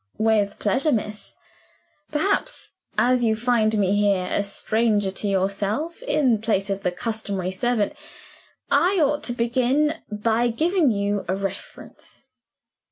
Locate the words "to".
5.11-5.27, 9.25-9.33